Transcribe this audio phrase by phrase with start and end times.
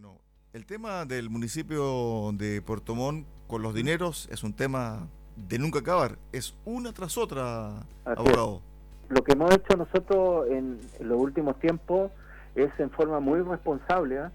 [0.00, 0.20] Bueno,
[0.52, 5.80] el tema del municipio de Puerto Montt con los dineros es un tema de nunca
[5.80, 6.18] acabar.
[6.30, 8.62] Es una tras otra, abogado.
[9.08, 12.12] Lo que hemos hecho nosotros en, los últimos tiempos
[12.54, 14.28] es en forma muy responsable ¿eh?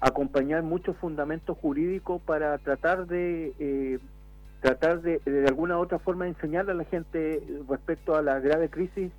[0.00, 4.00] acompañar muchos fundamentos jurídicos para tratar de eh,
[4.62, 8.68] tratar de de alguna u otra forma enseñarle a la gente respecto a la grave
[8.68, 9.12] crisis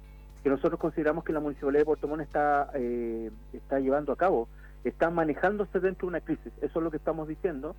[0.44, 4.50] que nosotros consideramos que la municipalidad de Puerto Montt está eh, está llevando a cabo
[4.90, 7.76] está manejándose dentro de una crisis, eso es lo que estamos diciendo,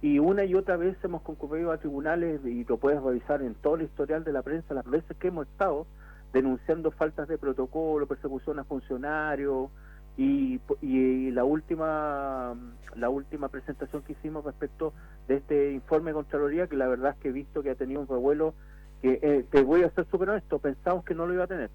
[0.00, 3.76] y una y otra vez hemos concurrido a tribunales, y lo puedes revisar en todo
[3.76, 5.86] el historial de la prensa, las veces que hemos estado
[6.32, 9.70] denunciando faltas de protocolo, persecución a funcionarios,
[10.18, 12.56] y, la última
[12.96, 14.92] la última presentación que hicimos respecto
[15.28, 18.00] de este informe de Contraloría, que la verdad es que he visto que ha tenido
[18.00, 18.54] un revuelo
[19.00, 21.70] que, eh, te voy a ser súper honesto, pensamos que no lo iba a tener.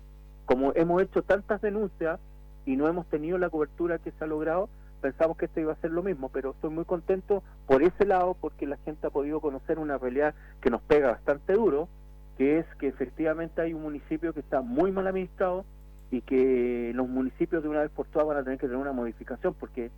[0.45, 2.19] Como hemos hecho tantas denuncias,
[2.65, 4.69] y no hemos tenido la cobertura que se ha logrado,
[5.01, 8.35] pensamos que esto iba a ser lo mismo, pero estoy muy contento por ese lado
[8.39, 11.89] porque la gente ha podido conocer una realidad que nos pega bastante duro,
[12.37, 15.65] que es que efectivamente hay un municipio que está muy mal administrado
[16.09, 18.93] y que los municipios de una vez por todas van a tener que tener una
[18.93, 19.91] modificación porque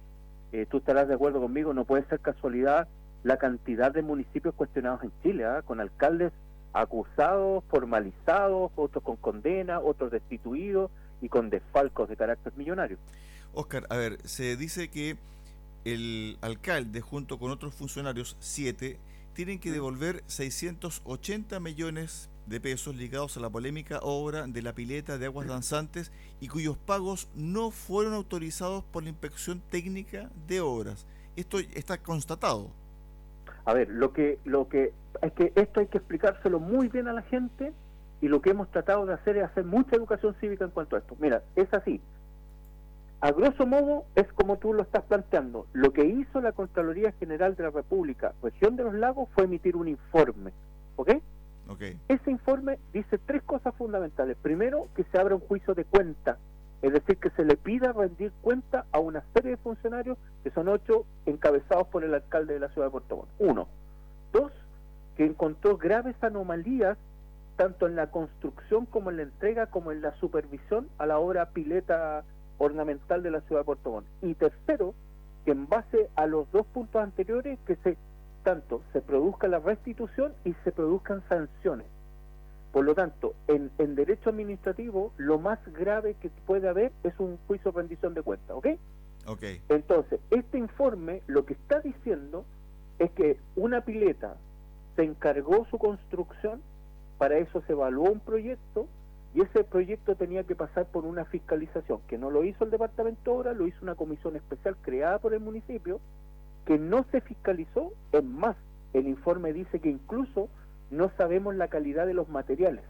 [0.52, 2.88] eh, tú estarás de acuerdo conmigo, no puede ser casualidad
[3.24, 5.62] la cantidad de municipios cuestionados en Chile, ¿ah?
[5.64, 6.32] con alcaldes
[6.74, 12.98] acusados, formalizados, otros con condena, otros destituidos, y con desfalcos de carácter millonario.
[13.54, 15.18] Oscar, a ver, se dice que
[15.86, 18.98] el alcalde junto con otros funcionarios, siete,
[19.34, 25.18] tienen que devolver 680 millones de pesos ligados a la polémica obra de la pileta
[25.18, 31.06] de aguas danzantes y cuyos pagos no fueron autorizados por la inspección técnica de obras.
[31.36, 32.72] Esto está constatado.
[33.66, 37.14] A ver, lo que lo que es que esto hay que explicárselo muy bien a
[37.14, 37.74] la gente
[38.26, 41.00] y lo que hemos tratado de hacer es hacer mucha educación cívica en cuanto a
[41.00, 41.16] esto.
[41.20, 42.02] Mira, es así.
[43.22, 45.68] A grosso modo es como tú lo estás planteando.
[45.74, 49.76] Lo que hizo la Contraloría General de la República, Región de los Lagos, fue emitir
[49.76, 50.54] un informe.
[50.96, 51.12] ¿Ok?
[51.68, 52.00] Okay.
[52.08, 54.38] Ese informe dice tres cosas fundamentales.
[54.42, 56.40] Primero, que se abra un juicio de cuenta,
[56.82, 60.68] es decir, que se le pida rendir cuenta a una serie de funcionarios, que son
[60.68, 63.30] ocho, encabezados por el alcalde de la ciudad de Puerto Montt.
[63.38, 63.68] Uno.
[64.34, 64.52] Dos,
[65.16, 66.98] que encontró graves anomalías
[67.56, 71.50] tanto en la construcción como en la entrega como en la supervisión a la obra
[71.50, 72.24] pileta
[72.58, 74.08] ornamental de la ciudad de Puerto Montt.
[74.22, 74.94] Y tercero,
[75.46, 77.98] que en base a los dos puntos anteriores, que se
[78.44, 81.88] tanto se produzca la restitución y se produzcan sanciones.
[82.72, 87.38] Por lo tanto, en, en derecho administrativo, lo más grave que puede haber es un
[87.48, 88.68] juicio de rendición de cuentas, ¿ok?
[89.28, 89.44] Ok.
[89.70, 92.46] Entonces, este informe lo que está diciendo
[93.00, 94.36] es que una pileta
[94.96, 96.62] se encargó su construcción
[97.18, 98.88] para eso se evaluó un proyecto
[99.34, 103.32] y ese proyecto tenía que pasar por una fiscalización, que no lo hizo el Departamento
[103.32, 106.00] de Obra, lo hizo una comisión especial creada por el municipio,
[106.66, 108.56] que no se fiscalizó, es más,
[108.94, 110.48] el informe dice que incluso
[110.90, 112.84] no sabemos la calidad de los materiales.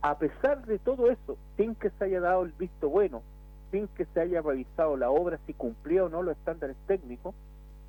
[0.00, 3.22] A pesar de todo eso, sin que se haya dado el visto bueno,
[3.72, 7.34] sin que se haya revisado la obra si cumplía o no los estándares técnicos,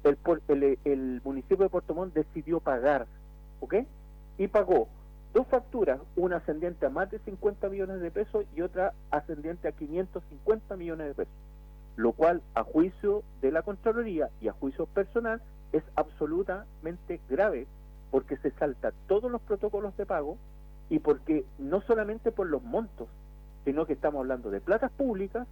[0.03, 3.05] el, el, el municipio de Puerto Montt decidió pagar,
[3.59, 3.75] ¿ok?
[4.39, 4.87] Y pagó
[5.33, 9.71] dos facturas, una ascendiente a más de 50 millones de pesos y otra ascendiente a
[9.71, 11.33] 550 millones de pesos,
[11.95, 15.41] lo cual a juicio de la Contraloría y a juicio personal
[15.71, 17.67] es absolutamente grave
[18.11, 20.37] porque se salta todos los protocolos de pago
[20.89, 23.07] y porque no solamente por los montos,
[23.63, 25.47] sino que estamos hablando de platas públicas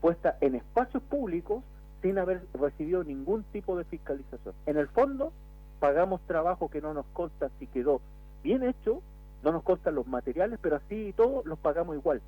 [0.00, 1.62] puestas en espacios públicos
[2.02, 4.54] sin haber recibido ningún tipo de fiscalización.
[4.66, 5.32] En el fondo,
[5.78, 8.00] pagamos trabajo que no nos consta si quedó
[8.42, 9.02] bien hecho,
[9.42, 12.20] no nos costan los materiales, pero así y todo los pagamos igual.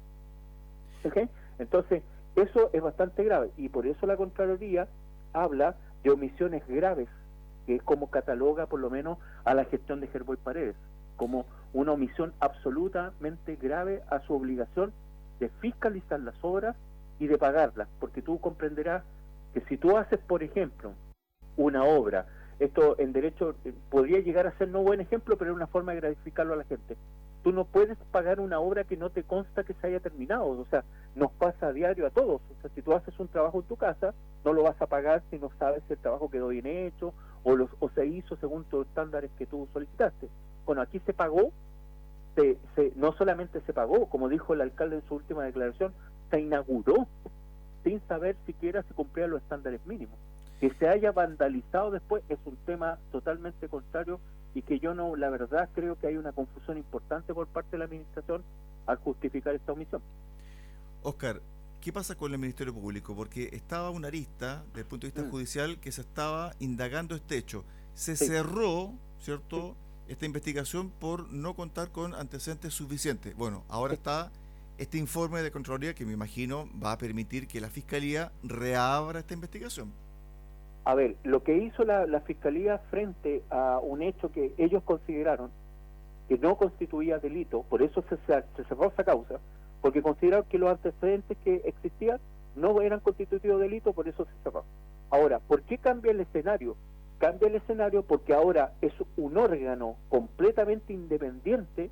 [1.59, 2.03] Entonces,
[2.35, 4.89] eso es bastante grave y por eso la Contraloría
[5.33, 7.09] habla de omisiones graves,
[7.67, 10.77] que es como cataloga por lo menos a la gestión de Gerboy Paredes,
[11.17, 14.93] como una omisión absolutamente grave a su obligación
[15.41, 16.77] de fiscalizar las obras
[17.19, 19.05] y de pagarlas, porque tú comprenderás
[19.53, 20.93] que si tú haces, por ejemplo,
[21.57, 22.27] una obra
[22.59, 25.93] esto en derecho eh, podría llegar a ser no buen ejemplo, pero es una forma
[25.93, 26.97] de gratificarlo a la gente.
[27.43, 30.67] Tú no puedes pagar una obra que no te consta que se haya terminado, o
[30.71, 30.85] sea,
[31.15, 32.41] nos pasa a diario a todos.
[32.41, 34.15] O sea, si tú haces un trabajo en tu casa,
[34.45, 37.13] no lo vas a pagar si no sabes si el trabajo quedó bien hecho
[37.43, 40.29] o, los, o se hizo según los estándares que tú solicitaste.
[40.65, 41.53] Bueno, aquí se pagó,
[42.35, 45.93] se, se, no solamente se pagó, como dijo el alcalde en su última declaración,
[46.31, 47.07] se inauguró
[47.83, 50.19] sin saber siquiera si cumplía los estándares mínimos.
[50.61, 54.21] Que se haya vandalizado después es un tema totalmente contrario
[54.55, 57.79] y que yo no, la verdad, creo que hay una confusión importante por parte de
[57.79, 58.43] la administración
[58.87, 60.01] al justificar esta omisión.
[61.03, 61.41] Oscar,
[61.81, 63.15] ¿qué pasa con el Ministerio Público?
[63.15, 65.31] Porque estaba una arista, desde el punto de vista Mm.
[65.31, 67.65] judicial, que se estaba indagando este hecho.
[67.95, 69.77] Se cerró, ¿cierto?,
[70.09, 73.35] esta investigación por no contar con antecedentes suficientes.
[73.37, 74.31] Bueno, ahora está
[74.77, 79.35] este informe de Contraloría que me imagino va a permitir que la Fiscalía reabra esta
[79.35, 79.93] investigación.
[80.85, 85.51] A ver, lo que hizo la, Fiscalía frente a un hecho que ellos consideraron
[86.29, 88.17] que no constituía delito, por eso se,
[88.65, 89.41] cerró esa causa,
[89.81, 92.19] porque consideraron que los antecedentes que existían
[92.55, 94.65] no eran constitutivos de delito, por eso se cerró.
[95.11, 96.77] Ahora, ¿por qué cambia el escenario?
[97.19, 101.91] Cambia el escenario porque ahora es un órgano completamente independiente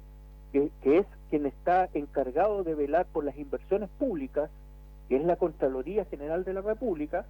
[0.52, 4.50] que es quien está encargado de velar por las inversiones públicas,
[5.08, 7.24] que es la Contraloría General de la República,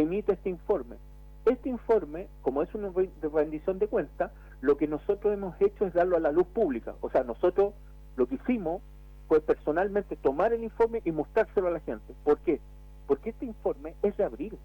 [0.00, 0.96] emite este informe.
[1.44, 2.90] Este informe, como es una
[3.32, 6.94] rendición de cuentas, lo que nosotros hemos hecho es darlo a la luz pública.
[7.00, 7.74] O sea, nosotros
[8.16, 8.82] lo que hicimos
[9.28, 12.14] fue personalmente tomar el informe y mostrárselo a la gente.
[12.24, 12.60] ¿Por qué?
[13.06, 14.58] Porque este informe es de abril.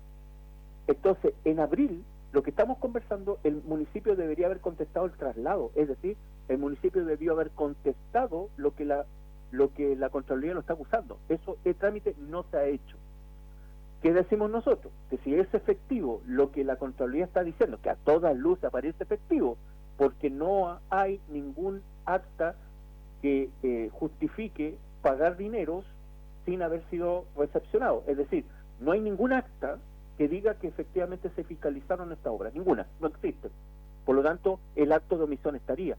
[0.88, 5.72] Entonces, en abril, lo que estamos conversando, el municipio debería haber contestado el traslado.
[5.76, 6.18] Es decir,
[6.48, 9.06] el municipio debió haber contestado lo que la
[9.52, 11.20] lo que la Contraloría lo está acusando.
[11.28, 12.98] Eso, el trámite no se ha hecho.
[14.02, 14.92] ¿Qué decimos nosotros?
[15.10, 19.04] Que si es efectivo lo que la Contraloría está diciendo, que a todas luces aparece
[19.04, 19.58] efectivo,
[19.98, 22.56] porque no hay ningún acta
[23.22, 25.86] que eh, justifique pagar dineros
[26.46, 28.04] sin haber sido recepcionado.
[28.08, 28.46] Es decir,
[28.80, 29.78] no hay ningún acta
[30.18, 32.50] que diga que efectivamente se fiscalizaron esta obra.
[32.52, 33.50] Ninguna, no existe.
[34.06, 35.98] Por lo tanto, el acto de omisión estaría.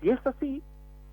[0.00, 0.62] Si es así,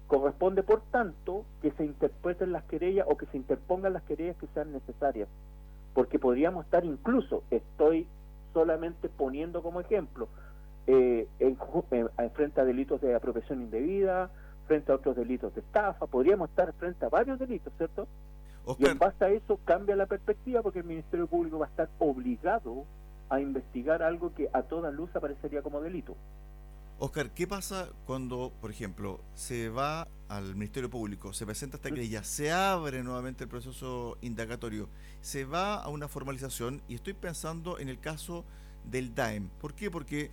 [0.08, 4.48] corresponde, por tanto, que se interpreten las querellas o que se interpongan las querellas que
[4.54, 5.28] sean necesarias.
[5.94, 8.08] Porque podríamos estar incluso, estoy
[8.54, 10.28] solamente poniendo como ejemplo,
[10.88, 14.30] eh, en, ju- en- en frente a delitos de apropiación indebida,
[14.68, 18.08] frente a otros delitos de estafa, podríamos estar frente a varios delitos, ¿cierto?
[18.80, 21.90] Y en base a eso cambia la perspectiva porque el Ministerio Público va a estar
[22.00, 22.86] obligado
[23.30, 26.16] a investigar algo que a toda luz aparecería como delito.
[27.00, 32.24] Oscar, ¿qué pasa cuando, por ejemplo, se va al Ministerio Público, se presenta esta querella,
[32.24, 34.90] se abre nuevamente el proceso indagatorio,
[35.22, 38.46] se va a una formalización y estoy pensando en el caso
[38.90, 39.50] del DAEM.
[39.60, 39.92] ¿Por qué?
[39.92, 40.32] Porque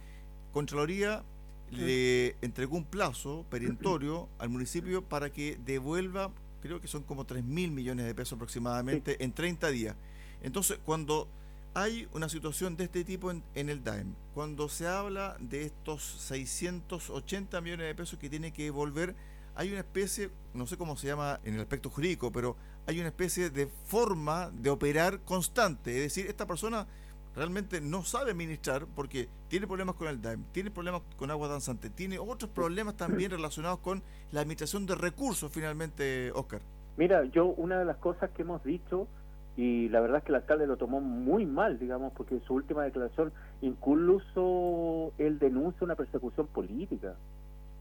[0.53, 1.25] Contraloría
[1.71, 7.45] le entregó un plazo perentorio al municipio para que devuelva, creo que son como 3
[7.45, 9.97] mil millones de pesos aproximadamente, en 30 días.
[10.43, 11.29] Entonces, cuando
[11.75, 16.03] hay una situación de este tipo en, en el DAEM, cuando se habla de estos
[16.03, 19.15] 680 millones de pesos que tiene que devolver,
[19.55, 22.57] hay una especie, no sé cómo se llama en el aspecto jurídico, pero
[22.87, 25.97] hay una especie de forma de operar constante.
[25.97, 26.87] Es decir, esta persona
[27.35, 31.91] realmente no sabe administrar porque tiene problemas con el DAEM, tiene problemas con agua danzante,
[31.91, 34.03] tiene otros problemas también relacionados con
[34.33, 36.63] la administración de recursos finalmente, Oscar.
[36.97, 39.09] Mira, yo una de las cosas que hemos dicho,
[39.57, 42.55] y la verdad es que el alcalde lo tomó muy mal, digamos, porque en su
[42.55, 47.15] última declaración incluso él denuncia una persecución política.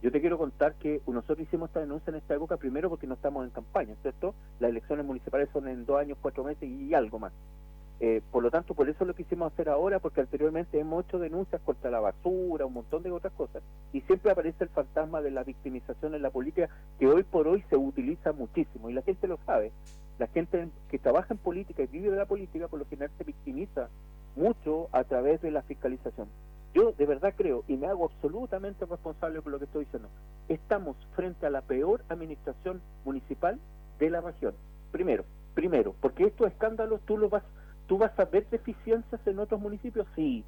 [0.01, 3.15] Yo te quiero contar que nosotros hicimos esta denuncia en esta época primero porque no
[3.15, 4.33] estamos en campaña, ¿cierto?
[4.59, 7.33] Las elecciones municipales son en dos años, cuatro meses y algo más.
[8.01, 11.61] Eh, por lo tanto, por eso lo quisimos hacer ahora, porque anteriormente hemos hecho denuncias
[11.61, 13.61] contra la basura, un montón de otras cosas,
[13.91, 17.61] y siempre aparece el fantasma de la victimización en la política, que hoy por hoy
[17.69, 19.73] se utiliza muchísimo, y la gente lo sabe.
[20.19, 23.23] La gente que trabaja en política y vive de la política, por lo general se
[23.23, 23.89] victimiza
[24.35, 26.27] mucho a través de la fiscalización.
[26.73, 30.09] Yo de verdad creo, y me hago absolutamente responsable por lo que estoy diciendo,
[30.47, 33.59] estamos frente a la peor administración municipal
[33.97, 34.53] de la región.
[34.91, 37.43] Primero, primero, porque estos escándalos tú los vas
[37.89, 40.05] ¿Tú vas a ver deficiencias en otros municipios?
[40.15, 40.45] Sí,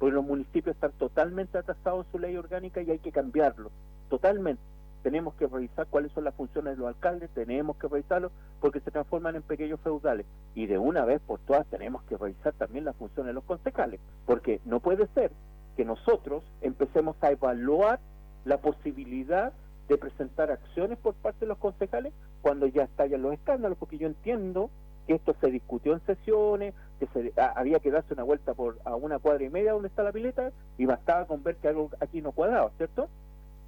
[0.00, 3.70] porque los municipios están totalmente atrasados en su ley orgánica y hay que cambiarlo,
[4.08, 4.60] totalmente.
[5.02, 8.30] Tenemos que revisar cuáles son las funciones de los alcaldes, tenemos que revisarlo
[8.60, 10.26] porque se transforman en pequeños feudales.
[10.54, 14.00] Y de una vez por todas tenemos que revisar también las funciones de los concejales,
[14.26, 15.32] porque no puede ser
[15.76, 18.00] que nosotros empecemos a evaluar
[18.44, 19.52] la posibilidad
[19.88, 24.06] de presentar acciones por parte de los concejales cuando ya estallan los escándalos, porque yo
[24.06, 24.70] entiendo
[25.06, 28.78] que esto se discutió en sesiones, que se, a, había que darse una vuelta por
[28.84, 31.90] a una cuadra y media donde está la pileta y bastaba con ver que algo
[32.00, 33.08] aquí no cuadraba, ¿cierto?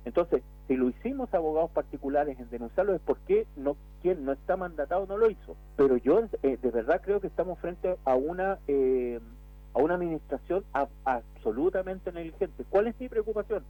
[0.04, 0.42] Entonces,
[0.72, 5.18] si lo hicimos abogados particulares en denunciarlo es porque no quien no está mandatado no
[5.18, 5.54] lo hizo.
[5.76, 9.20] Pero yo eh, de verdad creo que estamos frente a una eh,
[9.74, 10.64] a una administración
[11.04, 12.64] absolutamente negligente.
[12.70, 13.64] ¿Cuál es mi preocupación?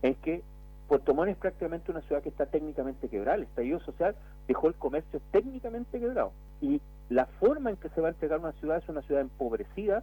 [0.00, 0.42] Es que
[0.88, 3.36] Puerto Montt es prácticamente una ciudad que está técnicamente quebrada.
[3.36, 6.32] El estallido social dejó el comercio técnicamente quebrado.
[6.62, 10.02] Y la forma en que se va a entregar una ciudad es una ciudad empobrecida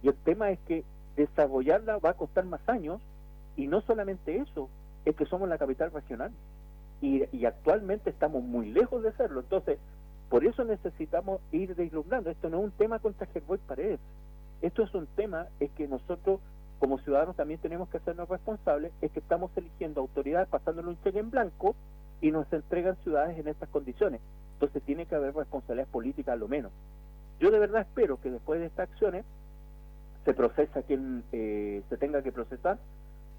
[0.00, 0.84] y el tema es que
[1.16, 3.02] desarrollarla va a costar más años
[3.56, 4.68] y no solamente eso,
[5.04, 6.32] es que somos la capital regional
[7.00, 9.40] y, actualmente estamos muy lejos de serlo.
[9.40, 9.78] Entonces,
[10.28, 12.30] Por eso necesitamos ir deslumbrando.
[12.30, 14.00] Esto no es un tema contra Gerboy Paredes.
[14.62, 16.40] Esto es un tema, es que nosotros
[16.78, 21.20] como ciudadanos también tenemos que hacernos responsables, es que estamos eligiendo autoridades pasándole un cheque
[21.20, 21.76] en blanco
[22.20, 24.20] y nos entregan ciudades en estas condiciones.
[24.54, 26.72] Entonces tiene que haber responsabilidad política a lo menos.
[27.38, 29.24] Yo de verdad espero que después de estas acciones
[30.24, 32.78] se procesa quien eh, se tenga que procesar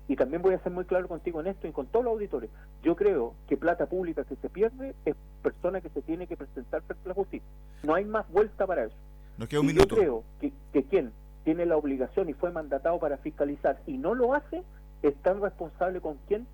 [0.07, 2.49] y también voy a ser muy claro contigo en esto y con todos los auditores.
[2.81, 6.81] Yo creo que plata pública que se pierde es persona que se tiene que presentar
[6.81, 7.47] frente a la justicia.
[7.83, 8.95] No hay más vuelta para eso.
[9.37, 9.95] Nos queda un minuto.
[9.95, 11.11] Yo creo que, que quien
[11.43, 14.63] tiene la obligación y fue mandatado para fiscalizar y no lo hace,
[15.01, 16.47] es tan responsable con quien,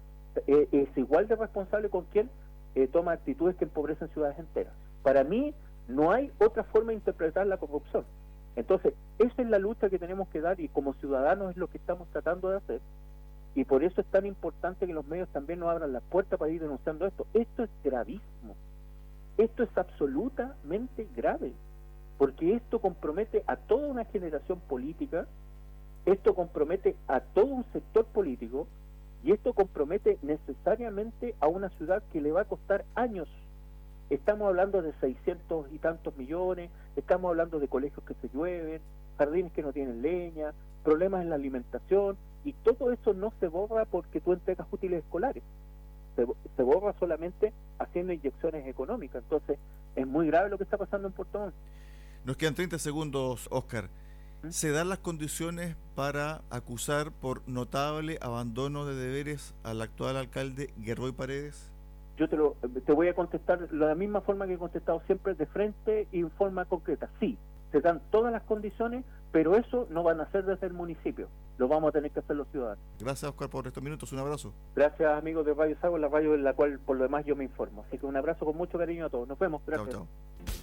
[0.47, 2.29] eh, es igual de responsable con quien
[2.75, 4.73] eh, toma actitudes que empobrecen ciudades enteras.
[5.03, 5.53] Para mí
[5.87, 8.05] no hay otra forma de interpretar la corrupción.
[8.55, 11.77] Entonces, esa es la lucha que tenemos que dar y como ciudadanos es lo que
[11.77, 12.81] estamos tratando de hacer.
[13.55, 16.51] Y por eso es tan importante que los medios también nos abran las puertas para
[16.51, 17.25] ir denunciando esto.
[17.33, 18.55] Esto es gravísimo.
[19.37, 21.53] Esto es absolutamente grave.
[22.17, 25.25] Porque esto compromete a toda una generación política,
[26.05, 28.67] esto compromete a todo un sector político
[29.23, 33.27] y esto compromete necesariamente a una ciudad que le va a costar años.
[34.09, 38.81] Estamos hablando de 600 y tantos millones, estamos hablando de colegios que se llueven,
[39.17, 40.53] jardines que no tienen leña,
[40.83, 45.43] problemas en la alimentación, y todo eso no se borra porque tú entregas útiles escolares.
[46.15, 49.23] Se, borra solamente haciendo inyecciones económicas.
[49.23, 49.57] Entonces,
[49.95, 51.53] es muy grave lo que está pasando en Puerto Montt.
[52.25, 53.89] Nos quedan 30 segundos, Oscar.
[54.43, 54.49] ¿Mm?
[54.49, 61.13] ¿Se dan las condiciones para acusar por notable abandono de deberes al actual alcalde Guerrero
[61.13, 61.71] Paredes?
[62.17, 65.35] Yo te, lo, te voy a contestar de la misma forma que he contestado siempre,
[65.35, 67.09] de frente y en forma concreta.
[67.21, 67.37] Sí,
[67.71, 71.67] se dan todas las condiciones, pero eso no van a hacer desde el municipio, lo
[71.67, 72.81] vamos a tener que hacer los ciudadanos.
[72.99, 74.53] Gracias, Oscar, por estos minutos, un abrazo.
[74.75, 77.43] Gracias, amigos de Radio Sago, la radio en la cual por lo demás yo me
[77.43, 77.83] informo.
[77.85, 79.27] Así que un abrazo con mucho cariño a todos.
[79.27, 79.89] Nos vemos, gracias.
[79.89, 80.07] Chao,
[80.45, 80.58] chao.